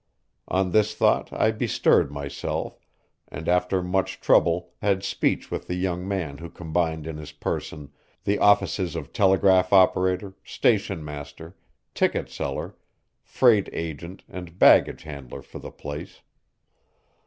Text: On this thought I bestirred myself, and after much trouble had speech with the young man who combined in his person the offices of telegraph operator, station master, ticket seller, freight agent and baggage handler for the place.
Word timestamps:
On 0.47 0.71
this 0.71 0.95
thought 0.95 1.31
I 1.31 1.51
bestirred 1.51 2.11
myself, 2.11 2.79
and 3.27 3.47
after 3.47 3.83
much 3.83 4.19
trouble 4.19 4.71
had 4.81 5.03
speech 5.03 5.51
with 5.51 5.67
the 5.67 5.75
young 5.75 6.07
man 6.07 6.39
who 6.39 6.49
combined 6.49 7.05
in 7.05 7.17
his 7.17 7.31
person 7.31 7.91
the 8.23 8.39
offices 8.39 8.95
of 8.95 9.13
telegraph 9.13 9.71
operator, 9.71 10.33
station 10.43 11.05
master, 11.05 11.55
ticket 11.93 12.31
seller, 12.31 12.75
freight 13.21 13.69
agent 13.73 14.23
and 14.27 14.57
baggage 14.57 15.03
handler 15.03 15.43
for 15.43 15.59
the 15.59 15.69
place. 15.71 16.21